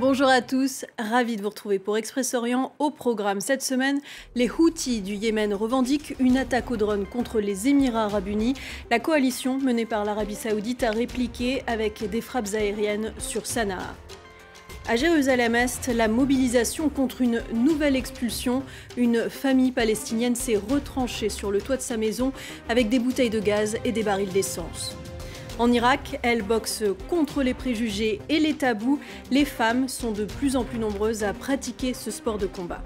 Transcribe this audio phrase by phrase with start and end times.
[0.00, 2.72] Bonjour à tous, ravi de vous retrouver pour Express Orient.
[2.78, 4.00] Au programme cette semaine,
[4.34, 8.54] les Houthis du Yémen revendiquent une attaque au drone contre les Émirats arabes unis.
[8.90, 13.94] La coalition menée par l'Arabie saoudite a répliqué avec des frappes aériennes sur Sanaa.
[14.88, 18.62] À Jérusalem-Est, la mobilisation contre une nouvelle expulsion.
[18.96, 22.32] Une famille palestinienne s'est retranchée sur le toit de sa maison
[22.70, 24.96] avec des bouteilles de gaz et des barils d'essence.
[25.60, 28.98] En Irak, elle boxe contre les préjugés et les tabous.
[29.30, 32.82] Les femmes sont de plus en plus nombreuses à pratiquer ce sport de combat.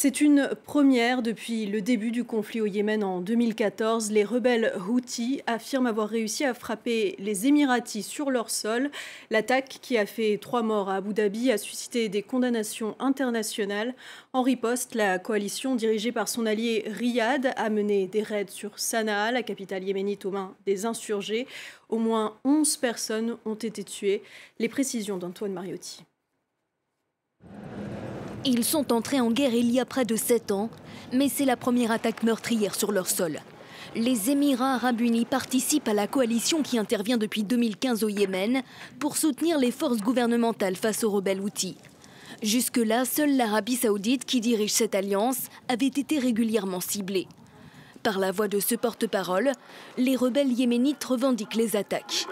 [0.00, 4.12] C'est une première depuis le début du conflit au Yémen en 2014.
[4.12, 8.92] Les rebelles Houthis affirment avoir réussi à frapper les Émiratis sur leur sol.
[9.30, 13.92] L'attaque, qui a fait trois morts à Abu Dhabi, a suscité des condamnations internationales.
[14.32, 19.32] En riposte, la coalition dirigée par son allié Riyad a mené des raids sur Sanaa,
[19.32, 21.48] la capitale yéménite aux mains des insurgés.
[21.88, 24.22] Au moins 11 personnes ont été tuées.
[24.60, 26.04] Les précisions d'Antoine Mariotti.
[28.44, 30.70] Ils sont entrés en guerre il y a près de 7 ans,
[31.12, 33.40] mais c'est la première attaque meurtrière sur leur sol.
[33.96, 38.62] Les Émirats arabes unis participent à la coalition qui intervient depuis 2015 au Yémen
[39.00, 41.76] pour soutenir les forces gouvernementales face aux rebelles outils.
[42.42, 47.26] Jusque-là, seule l'Arabie saoudite qui dirige cette alliance avait été régulièrement ciblée.
[48.08, 49.52] Par la voix de ce porte-parole,
[49.98, 52.24] les rebelles yéménites revendiquent les attaques.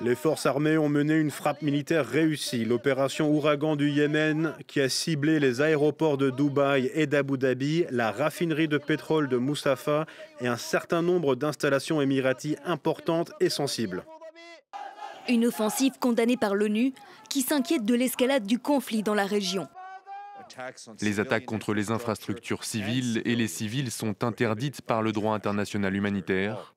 [0.00, 4.88] Les forces armées ont mené une frappe militaire réussie, l'opération Ouragan du Yémen, qui a
[4.88, 10.06] ciblé les aéroports de Dubaï et d'Abu Dhabi, la raffinerie de pétrole de Moussafa
[10.40, 14.04] et un certain nombre d'installations émiraties importantes et sensibles.
[15.28, 16.92] Une offensive condamnée par l'ONU
[17.28, 19.66] qui s'inquiète de l'escalade du conflit dans la région.
[21.00, 25.94] Les attaques contre les infrastructures civiles et les civils sont interdites par le droit international
[25.94, 26.74] humanitaire.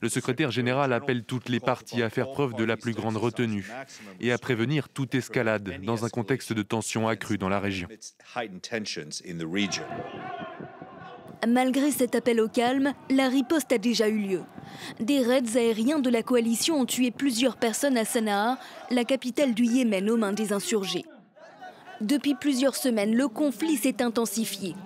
[0.00, 3.68] Le secrétaire général appelle toutes les parties à faire preuve de la plus grande retenue
[4.20, 7.88] et à prévenir toute escalade dans un contexte de tension accrue dans la région.
[11.46, 14.42] Malgré cet appel au calme, la riposte a déjà eu lieu.
[15.00, 18.58] Des raids aériens de la coalition ont tué plusieurs personnes à Sanaa,
[18.90, 21.04] la capitale du Yémen aux mains des insurgés.
[22.00, 24.76] Depuis plusieurs semaines, le conflit s'est intensifié.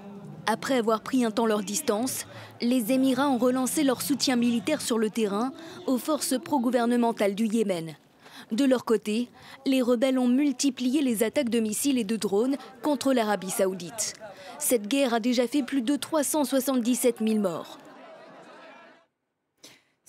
[0.47, 2.27] Après avoir pris un temps leur distance,
[2.62, 5.53] les Émirats ont relancé leur soutien militaire sur le terrain
[5.87, 7.95] aux forces pro-gouvernementales du Yémen.
[8.50, 9.28] De leur côté,
[9.67, 14.15] les rebelles ont multiplié les attaques de missiles et de drones contre l'Arabie saoudite.
[14.59, 17.79] Cette guerre a déjà fait plus de 377 000 morts.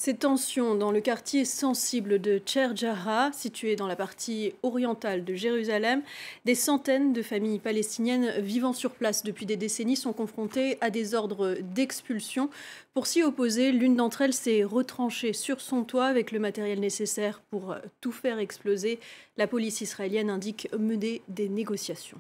[0.06, 6.02] Ces tensions dans le quartier sensible de Cherjara, situé dans la partie orientale de Jérusalem,
[6.44, 11.16] des centaines de familles palestiniennes vivant sur place depuis des décennies sont confrontées à des
[11.16, 12.50] ordres d'expulsion.
[12.94, 17.42] Pour s'y opposer, l'une d'entre elles s'est retranchée sur son toit avec le matériel nécessaire
[17.50, 19.00] pour tout faire exploser.
[19.38, 22.20] La police israélienne indique mener des négociations.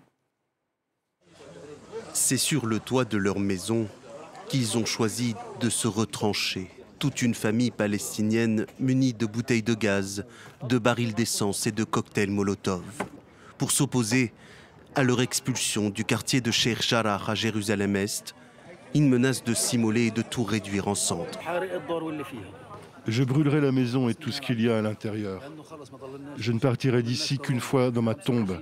[2.13, 3.89] C'est sur le toit de leur maison
[4.47, 6.69] qu'ils ont choisi de se retrancher
[7.03, 10.23] toute une famille palestinienne munie de bouteilles de gaz,
[10.69, 12.81] de barils d'essence et de cocktails Molotov,
[13.57, 14.31] pour s'opposer
[14.95, 18.35] à leur expulsion du quartier de Sheikh Jarrah à Jérusalem-Est,
[18.95, 21.27] une menace de s'immoler et de tout réduire en cendres.
[23.05, 25.41] Je brûlerai la maison et tout ce qu'il y a à l'intérieur.
[26.37, 28.61] Je ne partirai d'ici qu'une fois dans ma tombe.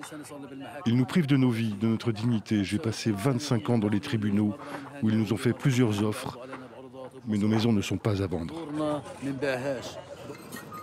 [0.88, 2.64] Ils nous privent de nos vies, de notre dignité.
[2.64, 4.56] J'ai passé 25 ans dans les tribunaux
[5.04, 6.40] où ils nous ont fait plusieurs offres
[7.26, 8.54] mais nos maisons ne sont pas à vendre.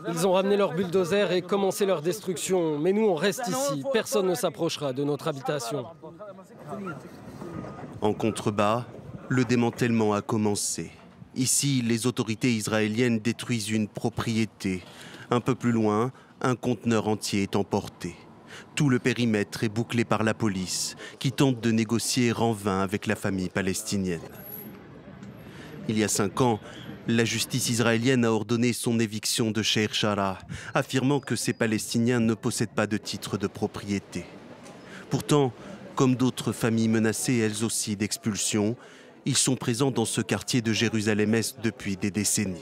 [0.09, 4.27] Ils ont ramené leur bulldozer et commencé leur destruction, mais nous on reste ici, personne
[4.27, 5.87] ne s'approchera de notre habitation.
[8.01, 8.87] En contrebas,
[9.29, 10.93] le démantèlement a commencé.
[11.35, 14.83] Ici, les autorités israéliennes détruisent une propriété.
[15.31, 18.15] Un peu plus loin, un conteneur entier est emporté.
[18.75, 23.07] Tout le périmètre est bouclé par la police, qui tente de négocier en vain avec
[23.07, 24.21] la famille palestinienne.
[25.89, 26.61] Il y a cinq ans,
[27.07, 30.39] la justice israélienne a ordonné son éviction de Sheikh Jarrah,
[30.75, 34.27] affirmant que ces Palestiniens ne possèdent pas de titre de propriété.
[35.09, 35.53] Pourtant,
[35.95, 38.77] comme d'autres familles menacées elles aussi d'expulsion,
[39.25, 42.61] ils sont présents dans ce quartier de Jérusalem-Est depuis des décennies.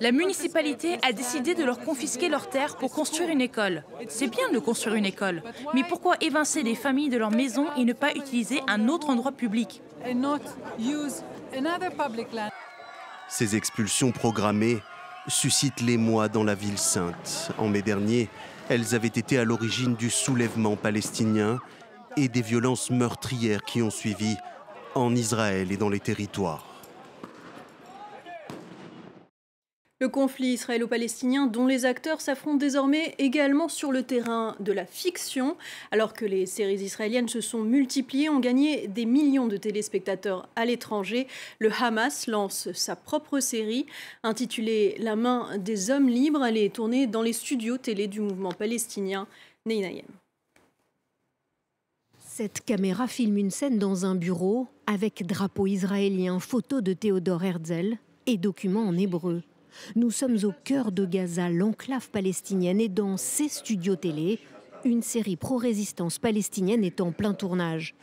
[0.00, 3.84] La municipalité a décidé de leur confisquer leurs terres pour construire une école.
[4.08, 5.42] C'est bien de construire une école,
[5.74, 9.32] mais pourquoi évincer les familles de leur maison et ne pas utiliser un autre endroit
[9.32, 9.82] public
[13.28, 14.78] Ces expulsions programmées
[15.28, 17.52] suscitent l'émoi dans la ville sainte.
[17.58, 18.28] En mai dernier,
[18.68, 21.60] elles avaient été à l'origine du soulèvement palestinien
[22.16, 24.36] et des violences meurtrières qui ont suivi
[24.94, 26.71] en Israël et dans les territoires.
[30.02, 35.56] Le conflit israélo-palestinien dont les acteurs s'affrontent désormais également sur le terrain de la fiction.
[35.92, 40.64] Alors que les séries israéliennes se sont multipliées, ont gagné des millions de téléspectateurs à
[40.64, 41.28] l'étranger,
[41.60, 43.86] le Hamas lance sa propre série
[44.24, 46.44] intitulée La main des hommes libres.
[46.44, 49.28] Elle est tournée dans les studios télé du mouvement palestinien
[49.66, 50.06] Neinayem.
[52.18, 57.98] Cette caméra filme une scène dans un bureau avec drapeau israélien, photo de Théodore Herzl
[58.26, 59.44] et documents en hébreu.
[59.96, 64.38] Nous sommes au cœur de Gaza, l'enclave palestinienne, et dans ces studios télé,
[64.84, 67.94] une série pro-résistance palestinienne est en plein tournage.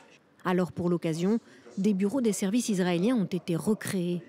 [0.46, 1.40] Alors pour l'occasion,
[1.78, 4.22] des bureaux des services israéliens ont été recréés.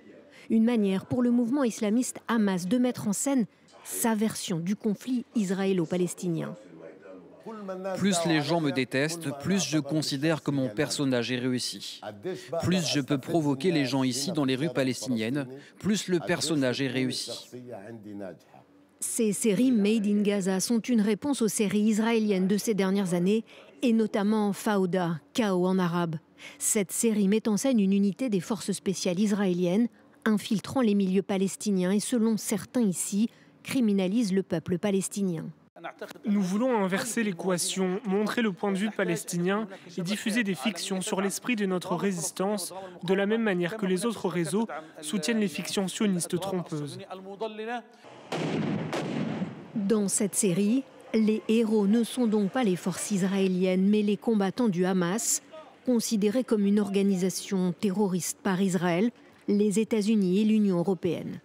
[0.51, 3.47] Une manière pour le mouvement islamiste Hamas de mettre en scène
[3.85, 6.55] sa version du conflit israélo-palestinien.
[7.97, 12.01] Plus les gens me détestent, plus je considère que mon personnage est réussi.
[12.63, 15.47] Plus je peux provoquer les gens ici dans les rues palestiniennes,
[15.79, 17.51] plus le personnage est réussi.
[19.01, 23.45] Ces séries Made in Gaza sont une réponse aux séries israéliennes de ces dernières années,
[23.83, 26.17] et notamment Fauda, Chaos en arabe.
[26.59, 29.89] Cette série met en scène une unité des forces spéciales israéliennes,
[30.27, 33.31] infiltrant les milieux palestiniens et, selon certains ici,
[33.63, 35.47] criminalise le peuple palestinien.
[36.25, 39.67] Nous voulons inverser l'équation, montrer le point de vue palestinien
[39.97, 42.73] et diffuser des fictions sur l'esprit de notre résistance,
[43.05, 44.67] de la même manière que les autres réseaux
[45.01, 46.99] soutiennent les fictions sionistes trompeuses.
[49.75, 50.85] Dans cette série,
[51.15, 55.43] les héros ne sont donc pas les forces israéliennes, mais les combattants du Hamas,
[55.87, 59.11] considérés comme une organisation terroriste par Israël,
[59.49, 61.41] les États-Unis et l'Union européenne.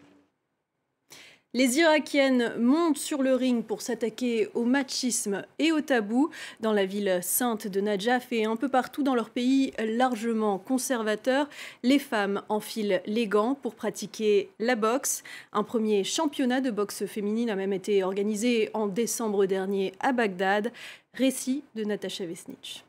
[1.56, 6.30] Les Irakiennes montent sur le ring pour s'attaquer au machisme et au tabou
[6.60, 11.48] dans la ville sainte de Najaf et un peu partout dans leur pays largement conservateur.
[11.82, 15.24] Les femmes enfilent les gants pour pratiquer la boxe.
[15.54, 20.74] Un premier championnat de boxe féminine a même été organisé en décembre dernier à Bagdad.
[21.14, 22.84] Récit de Natacha Vesnich.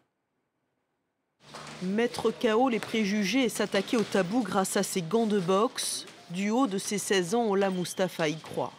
[1.83, 6.51] Mettre KO les préjugés et s'attaquer au tabou grâce à ses gants de boxe, du
[6.51, 8.73] haut de ses 16 ans, Ola Mustafa y croit.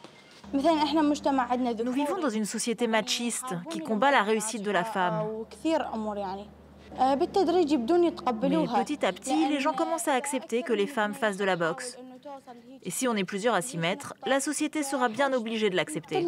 [0.54, 5.26] Nous vivons dans une société machiste qui combat la réussite de la femme.
[5.66, 7.28] Mais
[8.86, 11.98] petit à petit, les gens commencent à accepter que les femmes fassent de la boxe.
[12.84, 16.26] Et si on est plusieurs à s'y mettre, la société sera bien obligée de l'accepter.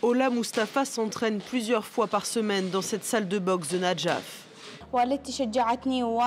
[0.00, 4.46] Ola Mustafa s'entraîne plusieurs fois par semaine dans cette salle de boxe de Najaf.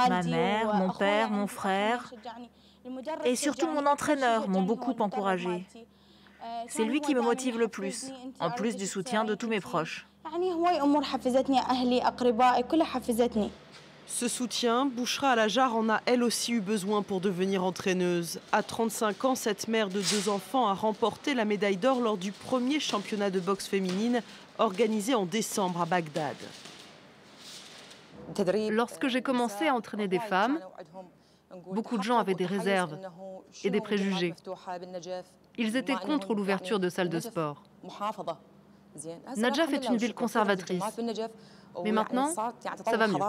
[0.10, 2.12] Ma mère, mon père, mon frère
[3.24, 5.66] et surtout mon entraîneur m'ont beaucoup encouragé.
[6.68, 10.08] C'est lui qui me motive le plus, en plus du soutien de tous mes proches.
[14.08, 18.40] Ce soutien, Bouchra Alajar en a elle aussi eu besoin pour devenir entraîneuse.
[18.52, 22.32] À 35 ans, cette mère de deux enfants a remporté la médaille d'or lors du
[22.32, 24.22] premier championnat de boxe féminine
[24.60, 26.36] organisé en décembre à Bagdad.
[28.72, 30.60] Lorsque j'ai commencé à entraîner des femmes,
[31.72, 32.98] beaucoup de gens avaient des réserves
[33.64, 34.34] et des préjugés.
[35.58, 37.64] Ils étaient contre l'ouverture de salles de sport.
[39.38, 40.84] Najaf est une ville conservatrice.
[41.84, 43.20] Mais maintenant, ça va mieux.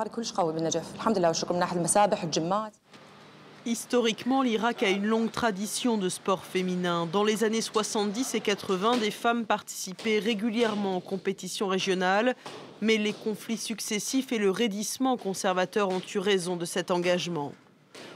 [3.67, 7.09] Historiquement, l'Irak a une longue tradition de sport féminin.
[7.11, 12.37] Dans les années 70 et 80, des femmes participaient régulièrement aux compétitions régionales,
[12.81, 17.53] mais les conflits successifs et le raidissement conservateur ont eu raison de cet engagement.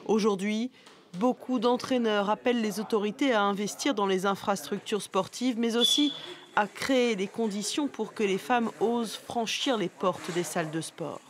[0.07, 0.71] Aujourd'hui,
[1.19, 6.13] beaucoup d'entraîneurs appellent les autorités à investir dans les infrastructures sportives, mais aussi
[6.57, 10.81] à créer les conditions pour que les femmes osent franchir les portes des salles de
[10.81, 11.21] sport.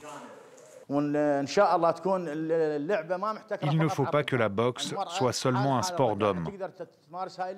[0.90, 0.98] Il
[3.78, 6.48] ne faut pas que la boxe soit seulement un sport d'hommes.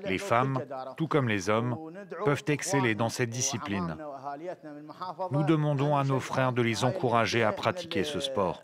[0.05, 0.61] Les femmes,
[0.97, 1.77] tout comme les hommes,
[2.25, 3.97] peuvent exceller dans cette discipline.
[5.31, 8.63] Nous demandons à nos frères de les encourager à pratiquer ce sport.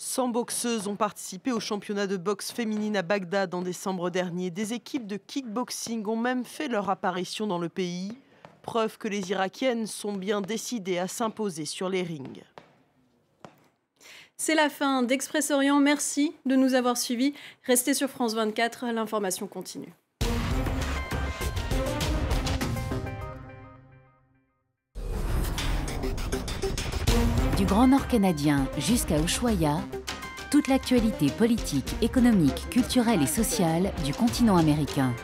[0.00, 4.52] 100 boxeuses ont participé au championnat de boxe féminine à Bagdad en décembre dernier.
[4.52, 8.16] Des équipes de kickboxing ont même fait leur apparition dans le pays
[8.68, 12.42] preuve que les Irakiennes sont bien décidées à s'imposer sur les rings.
[14.36, 15.80] C'est la fin d'Express Orient.
[15.80, 17.32] Merci de nous avoir suivis.
[17.64, 19.94] Restez sur France 24, l'information continue.
[27.56, 29.80] Du Grand Nord canadien jusqu'à Ushuaia,
[30.50, 35.14] toute l'actualité politique, économique, culturelle et sociale du continent américain.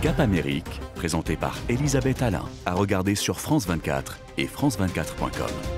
[0.00, 5.75] Cap Amérique présenté par Elisabeth Alain, à regarder sur France 24 et France24.com.